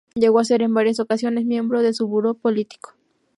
Llegó 0.15 0.39
a 0.39 0.43
ser, 0.43 0.63
en 0.63 0.73
varias 0.73 0.99
ocasiones, 0.99 1.45
miembro 1.45 1.83
de 1.83 1.93
su 1.93 2.07
Buró 2.07 2.33
Político. 2.33 2.95